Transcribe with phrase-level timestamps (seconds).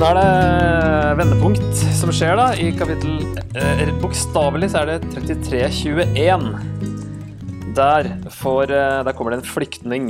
[0.00, 3.18] Nå er det vendepunkt som skjer da, i kapittel
[3.52, 6.46] eh, Bokstavelig så er det 3321.
[7.76, 10.06] Der, får, eh, der kommer det en flyktning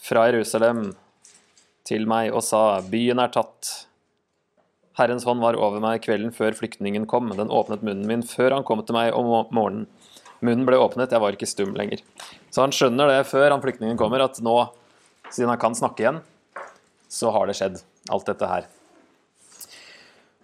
[0.00, 0.94] fra Jerusalem
[1.84, 3.74] til meg og sa, byen er tatt.
[4.96, 7.28] Herrens hånd var over meg kvelden før flyktningen kom.
[7.36, 9.84] Den åpnet munnen min før han kom til meg om morgenen.
[10.40, 12.00] Munnen ble åpnet, jeg var ikke stum lenger.
[12.48, 14.56] Så han skjønner det før han flyktningen kommer, at nå,
[15.28, 16.22] siden han kan snakke igjen,
[17.12, 18.73] så har det skjedd, alt dette her.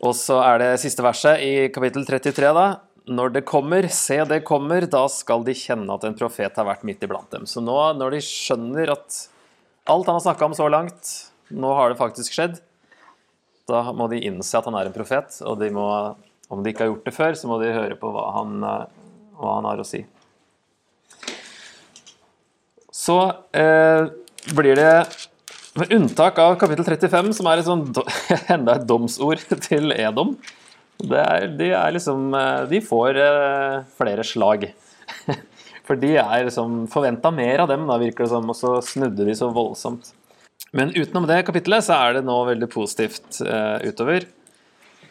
[0.00, 2.68] Og så er det siste verset i kapittel 33, da.
[3.10, 6.86] Når det kommer, se det kommer, da skal de kjenne at en profet har vært
[6.88, 7.44] midt iblant dem.
[7.48, 9.18] Så nå, når de skjønner at
[9.90, 11.10] alt han har snakka om så langt,
[11.50, 12.60] nå har det faktisk skjedd,
[13.70, 15.86] da må de innse at han er en profet, og de må,
[16.50, 18.56] om de ikke har gjort det før, så må de høre på hva han,
[19.36, 20.04] hva han har å si.
[23.00, 23.18] Så
[23.56, 24.08] eh,
[24.56, 24.94] blir det
[25.78, 27.84] med unntak av kapittel 35, som er et sånn,
[28.54, 30.34] enda et domsord til Edom.
[31.00, 34.66] Er, de er liksom eh, De får eh, flere slag.
[35.88, 39.26] For de er liksom forventa mer av dem, da virker det som, og så snudde
[39.26, 40.12] de så voldsomt.
[40.76, 44.28] Men utenom det kapittelet så er det nå veldig positivt uh, utover.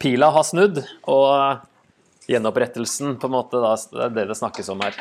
[0.00, 0.80] Pila har snudd,
[1.12, 4.96] og gjenopprettelsen på en måte, da, det er det det snakkes om her.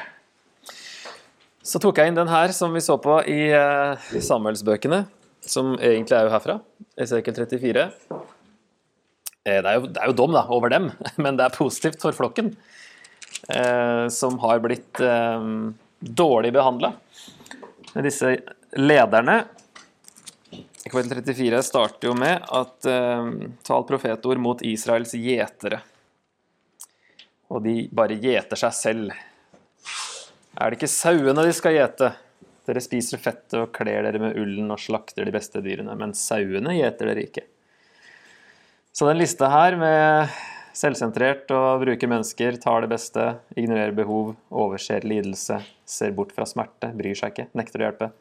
[1.63, 5.05] Så tok jeg inn den her som vi så på i, uh, Samuelsbøkene,
[5.49, 6.59] som egentlig er jo herfra,
[6.99, 7.85] Esekiel 34.
[9.49, 10.89] Eh, det er, jo, det er jo dom da, over dem,
[11.23, 12.53] men det er positivt for flokken,
[13.49, 15.47] eh, som har blitt eh,
[15.99, 16.93] dårlig behandla.
[18.05, 18.35] Disse
[18.77, 19.41] lederne
[20.89, 22.85] Kapittel 34 starter jo med at
[23.67, 25.81] tal profetord mot Israels gjetere.
[27.53, 29.11] Og de bare gjeter seg selv.
[30.55, 32.09] Er det ikke sauene de skal gjete?
[32.69, 36.77] Dere spiser fettet og kler dere med ullen og slakter de beste dyrene, men sauene
[36.77, 37.43] gjeter dere ikke.
[38.93, 40.37] Så den lista her med
[40.77, 43.25] selvsentrert og bruker mennesker, tar det beste,
[43.57, 45.59] ignorerer behov, overser lidelse,
[45.89, 48.11] ser bort fra smerte, bryr seg ikke, nekter å hjelpe.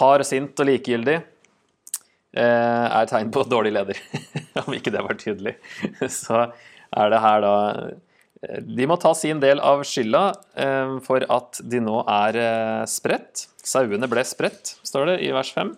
[0.00, 1.20] Hard, sint og likegyldig
[2.36, 4.00] Eh, er tegn på dårlig leder.
[4.66, 5.56] Om ikke det var tydelig.
[6.20, 7.54] Så er det her da
[8.38, 10.22] De må ta sin del av skylda
[10.62, 12.38] eh, for at de nå er
[12.90, 13.48] spredt.
[13.66, 15.72] Sauene ble spredt, står det i vers 5.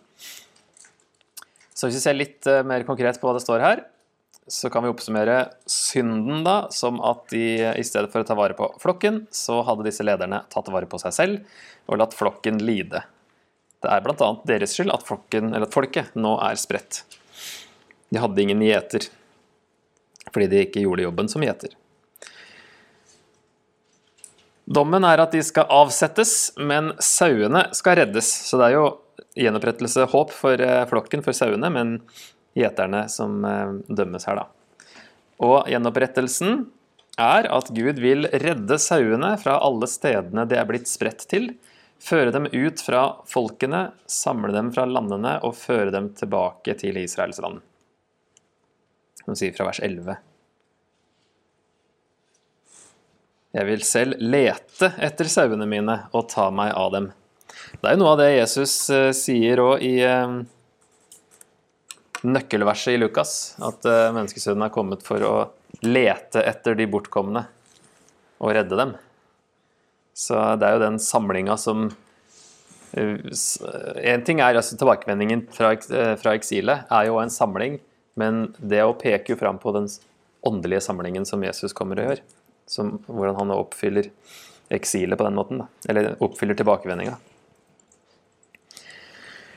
[1.72, 3.80] Så hvis vi ser litt mer konkret på hva det står her,
[4.50, 8.56] så kan vi oppsummere synden da, som at de i stedet for å ta vare
[8.58, 13.04] på flokken, så hadde disse lederne tatt vare på seg selv og latt flokken lide.
[13.80, 14.30] Det er bl.a.
[14.48, 17.04] deres skyld at, flokken, at, folket nå er spredt.
[18.10, 19.06] De hadde ingen gjeter
[20.30, 21.72] fordi de ikke gjorde jobben som gjeter.
[24.70, 28.28] Dommen er at de skal avsettes, men sauene skal reddes.
[28.46, 28.84] Så det er jo
[29.38, 31.96] gjenopprettelse håp for eh, flokken, for sauene, men
[32.58, 35.00] gjeterne som eh, dømmes her, da.
[35.40, 36.62] Og gjenopprettelsen
[37.20, 41.50] er at Gud vil redde sauene fra alle stedene de er blitt spredt til,
[42.00, 47.40] Føre dem ut fra folkene, samle dem fra landene og føre dem tilbake til Israels
[47.44, 47.60] land.
[49.26, 50.16] Som sier fra vers 11.
[53.56, 57.10] Jeg vil selv lete etter sauene mine og ta meg av dem.
[57.80, 60.38] Det er jo noe av det Jesus uh, sier òg i uh,
[62.22, 65.34] nøkkelverset i Lukas, at uh, menneskesønnen er kommet for å
[65.82, 67.44] lete etter de bortkomne
[68.40, 68.94] og redde dem.
[70.16, 71.86] Så det er jo den samlinga som
[72.92, 73.14] eh,
[74.12, 77.78] En ting er altså tilbakevendingen fra, eh, fra, eksilet, er jo en samling.
[78.20, 79.88] Men det å peke jo fram på den
[80.44, 82.22] åndelige samlingen som Jesus kommer og gjør.
[82.70, 84.12] Som, hvordan han oppfyller
[84.70, 85.64] eksilet på den måten.
[85.64, 85.66] Da.
[85.90, 87.16] Eller oppfyller tilbakevendinga.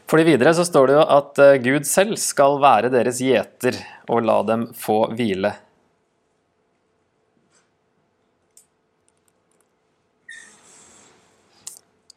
[0.09, 3.78] Fordi videre så står det jo at eh, Gud selv skal være deres gjeter
[4.09, 5.54] og la dem få hvile.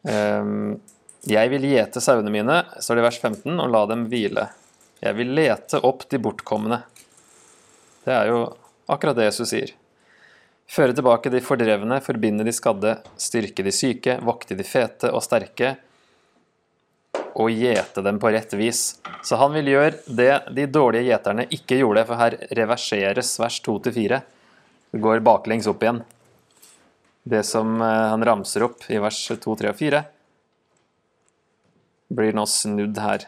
[0.07, 0.77] Ehm,
[1.27, 4.45] jeg vil gjete sauene mine, står det i vers 15, og la dem hvile.
[5.01, 6.81] Jeg vil lete opp de bortkomne.
[8.05, 8.45] Det er jo
[8.89, 9.73] akkurat det Jesus sier.
[10.67, 15.77] Føre tilbake de fordrevne, forbinde de skadde, styrke de syke, vokte de fete og sterke,
[17.37, 18.97] og gjete dem på rett vis.
[19.23, 24.21] Så han vil gjøre det de dårlige gjeterne ikke gjorde, for her reverseres vers 2-4.
[24.91, 26.03] Det går baklengs opp igjen
[27.29, 30.03] det som eh, han ramser opp i vers 2, 3 og 4,
[32.17, 33.27] blir nå snudd her.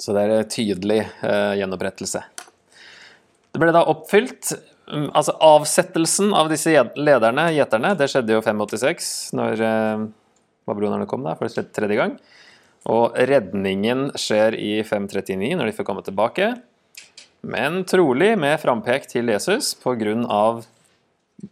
[0.00, 2.22] Så det er en tydelig eh, gjenopprettelse.
[3.50, 4.54] Det ble da oppfylt.
[4.90, 10.06] Mm, altså Avsettelsen av disse lederne, gjeterne, det skjedde jo 586, når eh,
[10.70, 12.16] babylonerne kom da, for tredje gang.
[12.90, 16.54] Og redningen skjer i 539, når de får komme tilbake.
[17.44, 20.60] Men trolig med frampek til Jesus pga.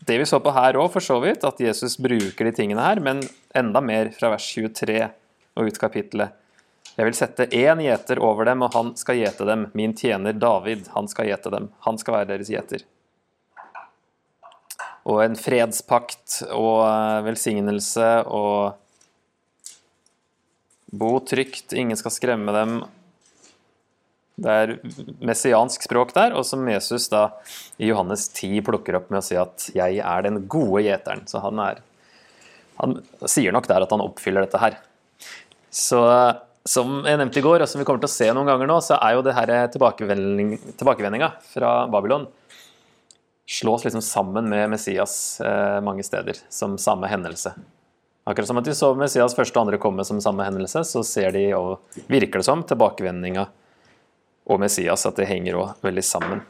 [0.09, 3.01] det vi så på her òg, for så vidt, at Jesus bruker de tingene her,
[3.01, 3.21] men
[3.57, 5.03] enda mer fra vers 23
[5.57, 6.33] og ut kapittelet.
[6.99, 9.69] Jeg vil sette én gjeter over dem, og han skal gjete dem.
[9.79, 11.69] Min tjener David, han skal gjete dem.
[11.87, 12.83] Han skal være deres gjeter.
[15.07, 18.85] Og en fredspakt og eh, velsignelse og
[20.89, 22.75] Bo trygt, ingen skal skremme dem.
[24.41, 24.75] Det er
[25.21, 27.29] messiansk språk der, og som Jesus da
[27.77, 31.29] i Johannes 10 plukker opp med å si at 'jeg er den gode gjeteren'.
[31.29, 31.83] Så han, er,
[32.81, 34.79] han sier nok der at han oppfyller dette her.
[35.71, 36.01] Så
[36.69, 38.77] som jeg nevnte i går, og som vi kommer til å se noen ganger nå,
[38.85, 42.29] så er jo det her tilbakevending, tilbakevendinga fra Babylon
[43.49, 47.55] slås liksom sammen med Messias eh, mange steder som samme hendelse.
[48.29, 51.33] Akkurat som at de så Messias første og andre komme som samme hendelse, så ser
[51.33, 53.47] de og virker det som tilbakevendinga
[54.49, 56.43] og Messias, at det henger òg veldig sammen.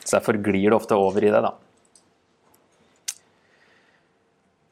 [0.00, 1.52] Så Derfor glir det ofte over i det, da.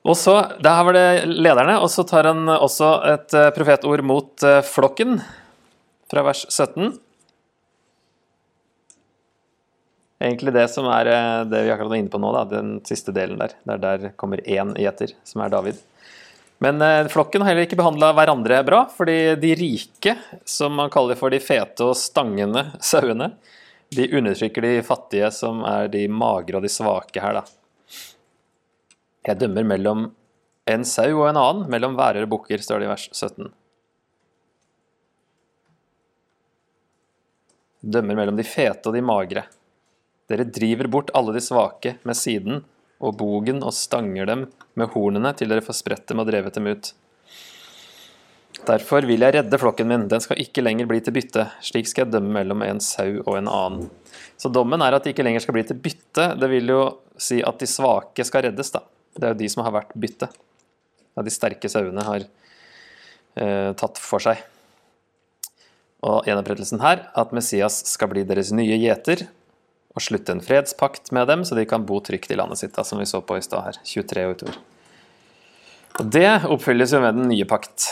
[0.07, 4.45] Og så, Der var det lederne, og så tar han også et eh, profetord mot
[4.47, 5.19] eh, flokken,
[6.07, 6.93] fra vers 17.
[10.23, 13.15] Egentlig det som er eh, det vi akkurat var inne på nå, da, den siste
[13.17, 13.59] delen der.
[13.67, 15.83] Der, der kommer én gjeter, som er David.
[16.63, 16.81] Men
[17.13, 20.15] flokken har heller ikke behandla hverandre bra, fordi de rike,
[20.49, 22.63] som man kaller for de fete og stangende
[22.95, 23.35] sauene,
[23.93, 27.66] de undertrykker de fattige, som er de magre og de svake her, da.
[29.27, 30.11] Jeg dømmer mellom
[30.71, 33.49] en sau og en annen, mellom værer og bukker, står det i vers 17.
[37.87, 39.47] Dømmer mellom de fete og de magre.
[40.31, 42.65] Dere driver bort alle de svake med siden
[42.97, 44.47] og bogen og stanger dem
[44.79, 46.91] med hornene til dere får spredt dem og drevet dem ut.
[48.67, 51.45] Derfor vil jeg redde flokken min, den skal ikke lenger bli til bytte.
[51.63, 53.91] Slik skal jeg dømme mellom en sau og en annen.
[54.41, 56.33] Så dommen er at de ikke lenger skal bli til bytte.
[56.41, 56.83] Det vil jo
[57.21, 58.83] si at de svake skal reddes, da.
[59.17, 60.29] Det er jo de som har vært bytte.
[61.17, 64.43] Ja, de sterke sauene har eh, tatt for seg.
[66.07, 69.25] Og gjenopprettelsen her, at Messias skal bli deres nye gjeter,
[69.97, 72.85] og slutte en fredspakt med dem, så de kan bo trygt i landet sitt, da,
[72.85, 73.79] som vi så på i stad her.
[73.89, 74.59] 23 og utover.
[75.97, 77.89] Og det oppfylles jo med den nye pakt.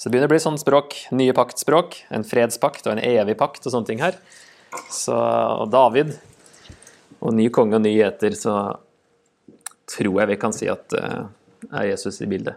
[0.00, 0.94] Så det begynner å bli sånn språk.
[1.12, 1.98] Nye paktspråk.
[2.08, 4.14] En fredspakt og en evig pakt og sånne ting her.
[4.88, 6.14] Så, og David
[7.20, 8.54] og ny konge og ny gjeter, så
[9.92, 11.26] tror jeg vi kan si at uh,
[11.68, 12.56] er Jesus i bildet.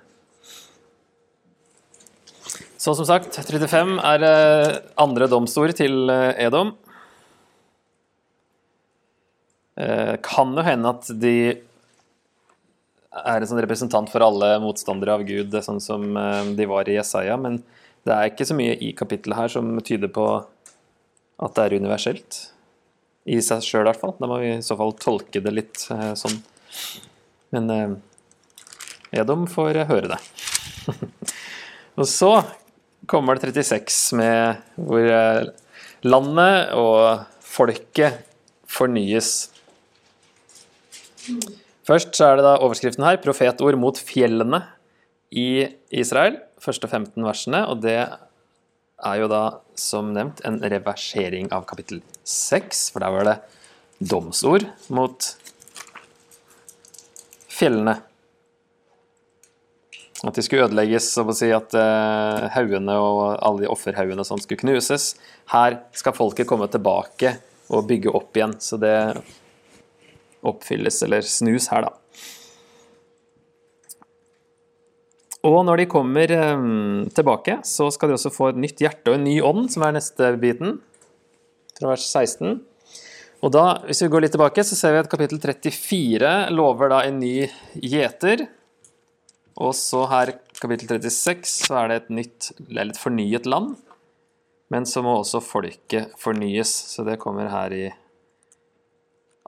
[2.80, 6.78] Så som sagt, 35 er uh, andre domsord til uh, Edom.
[10.24, 11.36] Kan jo hende at de
[13.22, 16.16] er en sånn representant for alle motstandere av Gud, sånn som
[16.58, 17.60] de var i Jesaja, men
[18.04, 20.26] det er ikke så mye i kapittelet her som tyder på
[21.44, 22.40] at det er universelt.
[23.30, 24.16] I seg sjøl, i hvert fall.
[24.20, 25.86] Da må vi i så fall tolke det litt
[26.20, 26.42] sånn.
[27.56, 28.00] Men
[29.14, 30.20] Edom får høre det.
[32.02, 32.32] Og så
[33.06, 35.44] kommer det 36 med hvor eh,
[36.08, 38.24] landet og folket
[38.66, 39.52] fornyes.
[41.88, 44.62] Først så er det da overskriften her, profetord mot fjellene
[45.36, 46.40] i Israel.
[46.64, 47.98] Første 15 versene, og det
[49.04, 49.44] er jo da
[49.76, 53.38] som nevnt en reversering av kapittel 6, for der var det
[54.00, 55.28] domsord mot
[57.52, 57.98] fjellene.
[60.24, 64.40] At de skulle ødelegges, så å si at uh, haugene og alle de offerhaugene sånn
[64.40, 65.18] skulle knuses.
[65.52, 67.36] Her skal folket komme tilbake
[67.74, 68.56] og bygge opp igjen.
[68.64, 68.96] Så det
[70.48, 71.98] oppfylles, eller snus her, da.
[75.44, 79.18] Og når de kommer um, tilbake, så skal de også få et nytt hjerte og
[79.18, 80.78] en ny ånd, som er neste biten,
[81.76, 82.62] fra vers 16.
[83.44, 87.02] Og da, Hvis vi går litt tilbake, så ser vi at kapittel 34 lover da
[87.04, 88.46] en ny gjeter.
[89.60, 93.76] Og så her, kapittel 36, så er det et nytt, eller et fornyet land.
[94.72, 97.84] Men så må også folket fornyes, så det kommer her i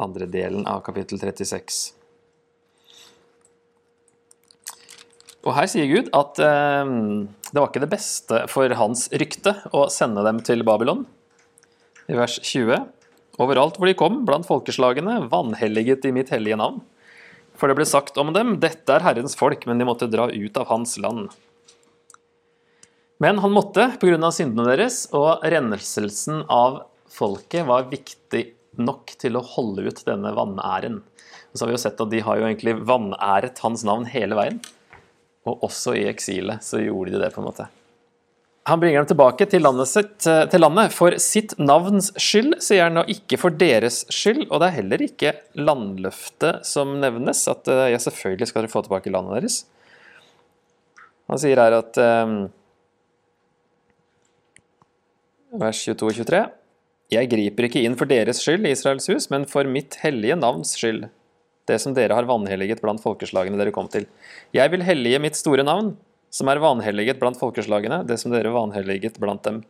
[0.01, 1.93] andre delen av kapittel 36.
[5.45, 6.93] Og her sier Gud at eh,
[7.51, 11.05] det var ikke det beste for hans rykte å sende dem til Babylon.
[12.09, 12.81] I vers 20.
[13.41, 16.81] Overalt hvor de kom, blant folkeslagene, vanhelliget de mitt hellige navn.
[17.55, 20.57] For det ble sagt om dem, dette er Herrens folk, men de måtte dra ut
[20.59, 21.29] av hans land.
[23.23, 24.31] Men han måtte pga.
[24.31, 28.43] syndene deres, og renselsen av folket var viktig
[28.81, 31.01] nok til å holde ut denne vanæren.
[31.51, 34.37] Og så har vi jo sett at de har jo egentlig vanæret hans navn hele
[34.37, 34.59] veien.
[35.45, 37.67] Og også i eksilet så gjorde de det, på en måte.
[38.65, 42.97] Han bringer dem tilbake til landet, sitt, til landet for sitt navns skyld, sier han,
[42.97, 44.47] og ikke for deres skyld.
[44.47, 49.13] Og det er heller ikke landløftet som nevnes, at ja, selvfølgelig skal dere få tilbake
[49.13, 49.59] landet deres.
[51.29, 52.37] Han sier her at um,
[55.55, 56.41] Vers 22 og 23.
[57.13, 61.05] Jeg griper ikke inn for deres skyld, Israels hus, men for mitt hellige navns skyld,
[61.69, 64.07] det som dere har vanhelliget blant folkeslagene dere kom til.
[64.55, 65.93] Jeg vil hellige mitt store navn,
[66.33, 69.61] som er vanhelliget blant folkeslagene, det som dere vanhelliget blant dem.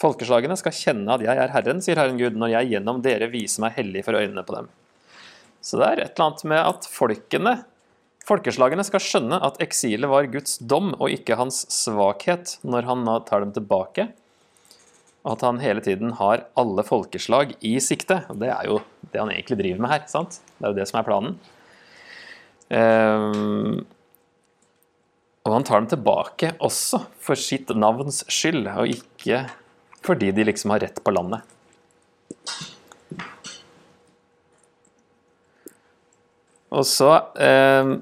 [0.00, 3.64] Folkeslagene skal kjenne at jeg er Herren, sier Herren Gud, når jeg gjennom dere viser
[3.64, 4.70] meg hellig for øynene på dem.
[5.60, 7.54] Så det er et eller annet med at folkene,
[8.28, 13.44] folkeslagene skal skjønne at eksilet var Guds dom og ikke hans svakhet, når han tar
[13.44, 14.08] dem tilbake.
[15.28, 18.22] Og at han hele tiden har alle folkeslag i sikte.
[18.32, 18.80] Og det er jo
[19.12, 20.06] det han egentlig driver med her.
[20.08, 20.40] sant?
[20.56, 21.36] Det er jo det som er planen.
[22.68, 23.84] Um,
[25.44, 29.46] og han tar dem tilbake også for sitt navns skyld, og ikke
[30.04, 31.44] fordi de liksom har rett på landet.
[36.68, 37.94] Og så eh,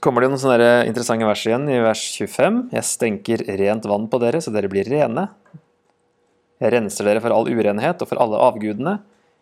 [0.00, 2.60] kommer det noen sånne interessante vers igjen i vers 25.
[2.72, 5.28] Jeg stenker rent vann på dere, så dere blir rene.
[6.60, 8.98] Jeg renser dere for all urenhet og for alle avgudene.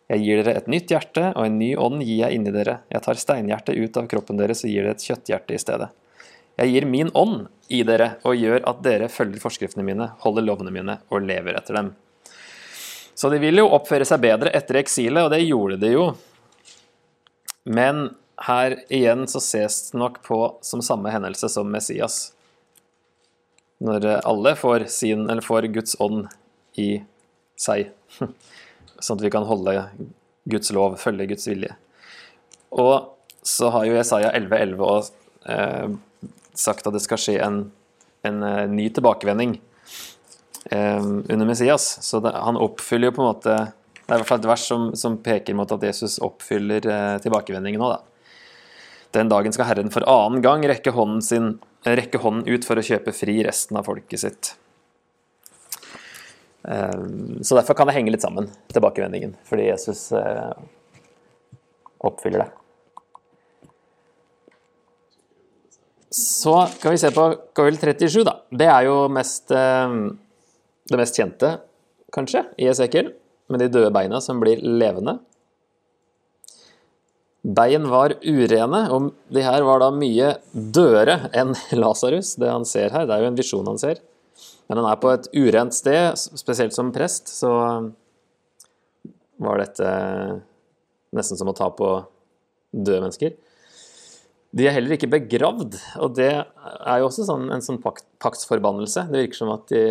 [0.09, 2.79] Jeg gir dere et nytt hjerte, og en ny ånd gir jeg inni dere.
[2.89, 5.91] Jeg tar steinhjertet ut av kroppen deres og gir dere et kjøtthjerte i stedet.
[6.59, 10.73] Jeg gir min ånd i dere og gjør at dere følger forskriftene mine, holder lovene
[10.75, 11.93] mine og lever etter dem.
[13.19, 16.09] Så de vil jo oppføre seg bedre etter eksilet, og det gjorde de jo.
[17.69, 18.09] Men
[18.47, 22.33] her igjen så ses det nok på som samme hendelse som Messias.
[23.83, 26.27] Når alle får, sin, får Guds ånd
[26.79, 27.03] i
[27.59, 27.91] seg.
[28.99, 29.75] sånn at vi kan holde
[30.49, 31.75] Guds lov, følge Guds vilje.
[32.71, 35.11] Og så har jo Jesaja 11,11 11
[35.55, 35.89] eh,
[36.59, 37.61] sagt at det skal skje en,
[38.27, 39.57] en eh, ny tilbakevending
[40.71, 41.91] eh, under Messias.
[42.05, 43.57] Så det, han oppfyller jo på en måte
[44.09, 47.17] Det er i hvert fall et vers som, som peker mot at Jesus oppfyller eh,
[47.25, 48.08] tilbakevendingen nå, da.
[49.17, 51.53] Den dagen skal Herren for annen gang rekke hånden, sin,
[51.87, 54.51] rekke hånden ut for å kjøpe fri resten av folket sitt.
[56.69, 60.53] Ehm, så derfor kan det henge litt sammen, tilbakevendingen, fordi Jesus eh,
[62.05, 62.51] oppfyller det.
[66.13, 67.25] Så kan vi se på
[67.57, 68.39] kapittel 37, da.
[68.51, 70.19] Det er jo mest, ehm,
[70.89, 71.55] det mest kjente,
[72.13, 73.15] kanskje, i Esekiel,
[73.49, 75.19] med de døde beina som blir levende.
[77.49, 82.93] Bein var urene, og de her var da mye dødere enn Lasarus, det han ser
[82.93, 83.09] her.
[83.09, 84.03] Det er jo en visjon han ser.
[84.69, 87.51] Men han er på et urent sted, spesielt som prest, så
[89.41, 89.91] var dette
[91.17, 91.89] nesten som å ta på
[92.75, 93.37] døde mennesker.
[94.59, 99.07] De er heller ikke begravd, og det er jo også sånn, en sånn pakt, paktsforbannelse.
[99.09, 99.83] Det virker som at de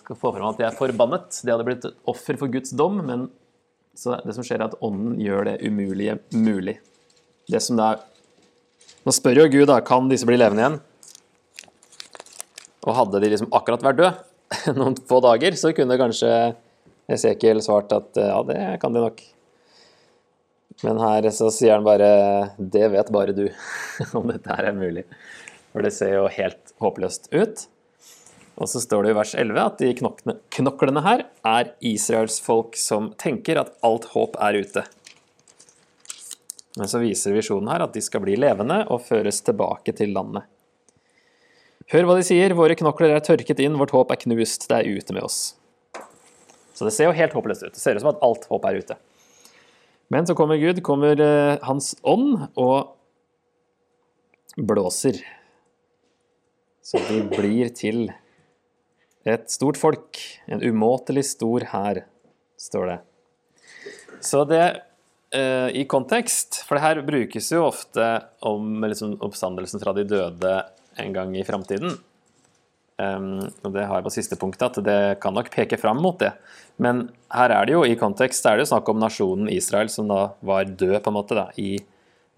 [0.00, 1.40] skal få fram at de er forbannet.
[1.40, 3.28] De hadde blitt offer for Guds dom, men
[3.96, 6.78] det som skjer, er at ånden gjør det umulige mulig.
[7.48, 8.04] Det som det er
[9.06, 10.76] Nå spør jo Gud da, kan disse bli levende igjen.
[12.86, 16.30] Og hadde de liksom akkurat vært døde noen få dager, så kunne kanskje
[17.14, 19.22] Esekiel svart at ja, det kan de nok.
[20.82, 22.10] Men her så sier han bare
[22.58, 23.46] det vet bare du
[24.18, 25.06] om dette her er mulig.
[25.70, 27.66] For det ser jo helt håpløst ut.
[28.56, 33.10] Og så står det i vers 11 at de knoklene, her er Israels folk som
[33.20, 34.84] tenker at alt håp er ute.
[36.76, 40.48] Men så viser visjonen her at de skal bli levende og føres tilbake til landet.
[41.92, 44.88] Hør hva de sier, våre knokler er tørket inn, vårt håp er knust, det er
[44.98, 45.54] ute med oss.
[46.76, 47.76] Så det ser jo helt håpløst ut.
[47.76, 48.96] Det ser ut som at alt håp er ute.
[50.12, 52.96] Men så kommer Gud, kommer uh, Hans ånd, og
[54.56, 55.20] blåser.
[56.84, 58.10] Så de blir til
[59.26, 62.04] et stort folk, en umåtelig stor hær,
[62.60, 62.98] står det.
[64.24, 64.64] Så det
[65.34, 68.06] eh, i kontekst, for det her brukes jo ofte
[68.46, 70.54] om liksom, oppstandelsen fra de døde
[71.02, 71.98] en gang i framtiden.
[72.96, 76.16] Um, og det har jeg på siste punktet, at det kan nok peke fram mot
[76.22, 76.30] det.
[76.80, 80.08] Men her er det jo i kontekst er det jo snakk om nasjonen Israel som
[80.08, 81.76] da var død på en måte da, i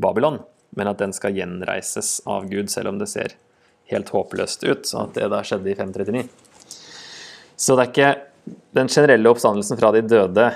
[0.03, 0.41] Babylon.
[0.75, 3.37] Men at den skal gjenreises av Gud, selv om det ser
[3.93, 4.89] helt håpløst ut.
[4.89, 6.27] Så at det da skjedde i 539.
[7.59, 8.11] Så det er ikke
[8.79, 10.47] den generelle oppstandelsen fra de døde,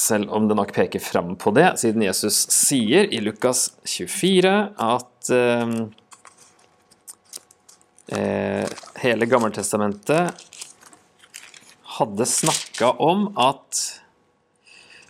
[0.00, 5.30] selv om det nok peker fram på det, siden Jesus sier i Lukas 24 at
[5.30, 5.74] um,
[8.16, 8.64] eh,
[9.02, 10.46] hele Gammeltestamentet
[12.00, 13.82] hadde snakka om at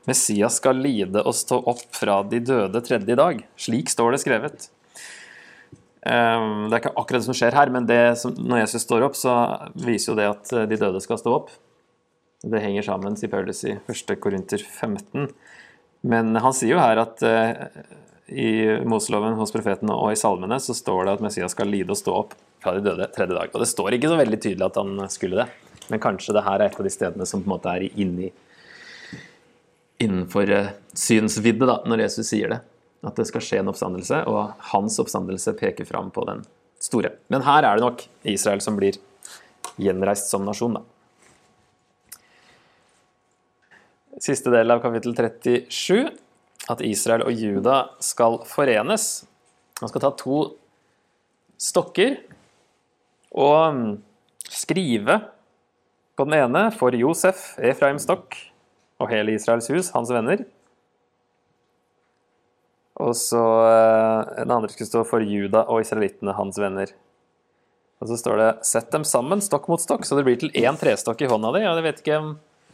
[0.09, 3.45] Messias skal lide og stå opp fra de døde tredje dag.
[3.61, 4.69] Slik står det skrevet.
[6.09, 9.19] Ehm, det er ikke akkurat det som skjer her, men som, når Jesus står opp,
[9.19, 9.35] så
[9.75, 11.50] viser jo det at de døde skal stå opp.
[12.40, 14.14] Det henger sammen, sier Paulus i 1.
[14.21, 15.28] Korinter 15.
[16.09, 17.50] Men han sier jo her at uh,
[18.33, 22.00] i Moseloven hos profetene og i salmene så står det at Messias skal lide og
[22.00, 22.33] stå opp
[22.64, 23.52] fra de døde tredje dag.
[23.52, 25.49] Og det står ikke så veldig tydelig at han skulle det,
[25.92, 28.30] men kanskje det her er et av de stedene som på en måte er inni
[30.00, 32.62] innenfor uh, synsvidde da, når Jesus sier det.
[33.07, 36.42] At det skal skje en oppstandelse, og hans oppstandelse peker fram på den
[36.80, 37.14] store.
[37.33, 38.99] Men her er det nok Israel som blir
[39.80, 40.85] gjenreist som nasjon, da.
[44.21, 46.11] Siste del av kapittel 37,
[46.69, 49.25] at Israel og Juda skal forenes.
[49.80, 50.42] Han skal ta to
[51.61, 52.19] stokker
[53.30, 53.92] og mm,
[54.50, 55.21] skrive
[56.19, 58.37] på den ene for Josef, Efraims stokk,
[59.00, 60.45] og hele Israels hus, hans venner.
[63.00, 66.92] Og så eh, den andre skulle stå for Juda og israelittene, hans venner.
[68.00, 70.76] Og så står det 'sett dem sammen, stokk mot stokk', så det blir til én
[70.80, 71.64] trestokk i hånda di.
[71.69, 72.21] Og jeg vet ikke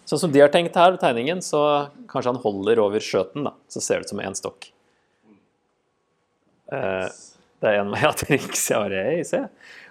[0.07, 3.57] Sånn som de har tenkt her, tegningen, så kanskje han holder over skjøten, da.
[3.67, 4.69] Så ser det ut som én stokk.
[6.71, 7.09] Eh,
[7.59, 8.69] det er en vei av triks.
[8.71, 9.43] Jeg bare, hey, se.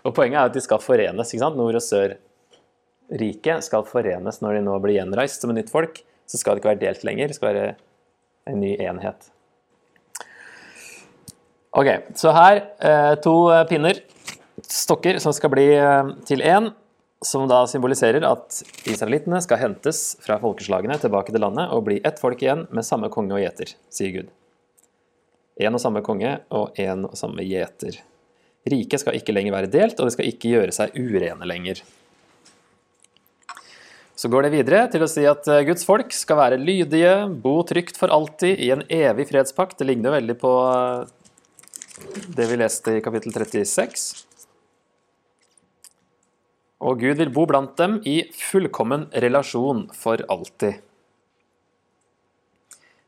[0.07, 1.33] Og poenget er at de skal forenes.
[1.33, 1.59] ikke sant?
[1.59, 5.99] Nord- og Sør-riket skal forenes når de nå blir gjenreist som et nytt folk.
[6.31, 7.27] Så skal det ikke være delt lenger.
[7.27, 7.67] Det skal være
[8.47, 9.31] en ny enhet.
[11.75, 13.35] Ok, så her eh, to
[13.67, 13.99] pinner,
[14.63, 16.69] stokker, som skal bli eh, til én
[17.25, 22.21] som da symboliserer at israelittene skal hentes fra folkeslagene tilbake til landet og bli ett
[22.21, 24.31] folk igjen med samme konge og gjeter, sier Gud.
[25.59, 27.99] Én og samme konge og én og samme gjeter.
[28.71, 31.83] Riket skal ikke lenger være delt, og det skal ikke gjøre seg urene lenger.
[34.15, 37.57] Så går det videre til å si at eh, Guds folk skal være lydige, bo
[37.67, 39.75] trygt for alltid i en evig fredspakt.
[39.79, 41.24] Det ligner veldig på eh,
[42.35, 44.25] det vi leste i kapittel 36.
[46.85, 50.81] Og Gud vil bo blant dem i fullkommen relasjon for alltid.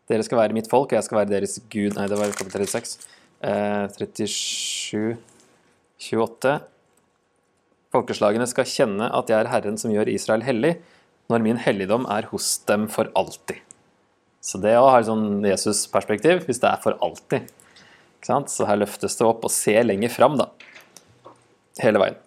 [0.07, 1.97] Dere skal være mitt folk, og jeg skal være deres Gud.
[1.97, 3.09] Nei, det var kapittel 36.
[3.43, 5.17] Eh, 37,
[6.07, 6.55] 28.
[7.93, 10.77] Folkeslagene skal kjenne at jeg er Herren som gjør Israel hellig,
[11.27, 13.59] når min helligdom er hos dem for alltid.
[14.39, 17.51] Så det å ha et sånn Jesus-perspektiv, hvis det er for alltid.
[18.27, 20.49] Så her løftes det opp og ser lenger fram, da.
[21.79, 22.17] Hele veien.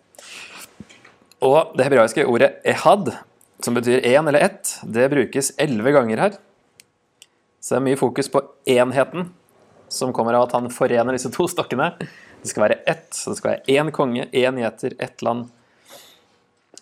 [1.40, 3.16] Og det hebraiske ordet 'ehad',
[3.61, 6.33] som betyr én eller ett, det brukes elleve ganger her.
[7.61, 9.33] Så det er mye fokus på enheten,
[9.88, 11.92] som kommer av at han forener disse to stokkene.
[12.40, 15.50] Det skal være ett, så det skal være én konge, én gjeter, ett land,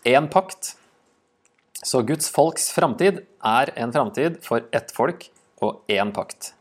[0.04, 0.76] én pakt.
[1.82, 5.30] Så Guds folks framtid er en framtid for ett folk
[5.62, 6.57] og én pakt.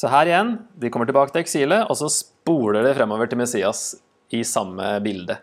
[0.00, 3.82] Så her igjen, de kommer tilbake til eksilet, og så spoler det fremover til Messias
[4.32, 5.36] i samme bilde.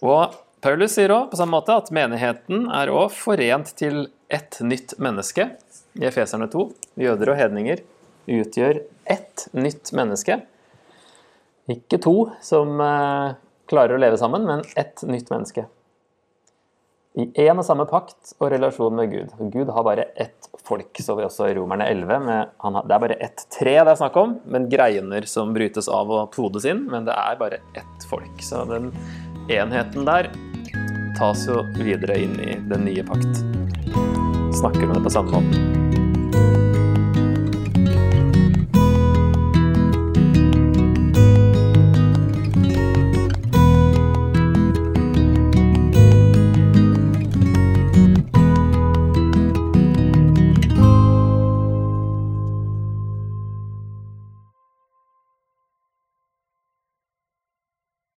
[0.00, 0.32] Og
[0.64, 5.50] Paulus sier òg på samme måte at menigheten er òg forent til ett nytt menneske.
[5.98, 6.64] I Efeserne 2.
[7.04, 7.84] Jøder og hedninger
[8.38, 8.80] utgjør
[9.12, 10.40] ett nytt menneske.
[11.68, 13.36] Ikke to som eh,
[13.68, 15.68] klarer å leve sammen, men ett nytt menneske.
[17.18, 19.32] I én og samme pakt og relasjon med Gud.
[19.50, 22.18] Gud har bare ett folk, så vi også i Romerne 11.
[22.22, 25.90] Med, har, det er bare ett tre det er snakk om, men greiner som brytes
[25.90, 26.84] av og podes inn.
[26.92, 28.30] Men det er bare ett folk.
[28.44, 28.92] Så den
[29.50, 30.30] enheten der
[31.18, 33.42] tas jo videre inn i den nye pakt.
[34.60, 35.77] Snakker om det på samme måte.